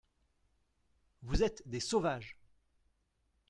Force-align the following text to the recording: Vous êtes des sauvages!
Vous 1.21 1.43
êtes 1.43 1.61
des 1.67 1.79
sauvages! 1.79 2.35